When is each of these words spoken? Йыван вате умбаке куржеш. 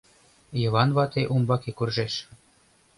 Йыван 0.61 0.89
вате 0.97 1.23
умбаке 1.33 1.71
куржеш. 1.77 2.13